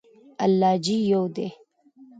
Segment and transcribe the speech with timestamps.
[0.45, 1.47] الله ج يو دی